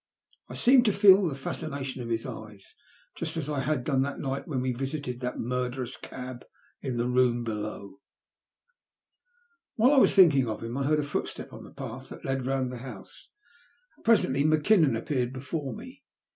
I 0.49 0.55
seemed 0.55 0.85
to 0.85 0.93
feel 0.93 1.27
the 1.27 1.35
fascination 1.35 2.01
of 2.01 2.09
his 2.09 2.25
eyes 2.25 2.73
just 3.13 3.37
as 3.37 3.47
I 3.47 3.59
had 3.59 3.83
done 3.83 4.01
that 4.01 4.17
night 4.19 4.47
when 4.47 4.59
we 4.61 4.71
visited 4.73 5.19
that 5.19 5.37
murderous 5.37 5.95
cab 5.95 6.43
in 6.81 6.97
the 6.97 7.07
room 7.07 7.43
below. 7.43 7.99
While 9.75 9.93
I 9.93 9.97
was 9.99 10.15
thinking 10.15 10.47
of 10.47 10.63
him, 10.63 10.75
I 10.75 10.85
heard 10.85 10.97
a 10.99 11.03
footstep 11.03 11.53
on 11.53 11.63
the 11.65 11.71
path 11.75 12.09
that 12.09 12.25
led 12.25 12.47
round 12.47 12.71
the 12.71 12.79
house, 12.79 13.29
and 13.95 14.03
presently 14.03 14.43
Mackinnon 14.43 14.95
appeared 14.95 15.31
before 15.31 15.71
me. 15.71 16.03